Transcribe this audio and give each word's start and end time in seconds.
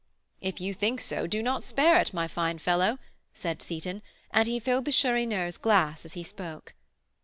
"If 0.41 0.59
you 0.59 0.73
think 0.73 0.99
so, 0.99 1.27
do 1.27 1.43
not 1.43 1.63
spare 1.63 1.97
it, 1.97 2.11
my 2.11 2.27
fine 2.27 2.57
fellow," 2.57 2.97
said 3.35 3.61
Seyton, 3.61 4.01
and 4.31 4.47
he 4.47 4.59
filled 4.59 4.85
the 4.85 4.91
Chourineur's 4.91 5.59
glass 5.59 6.05
as 6.05 6.13
he 6.13 6.23
spoke. 6.23 6.73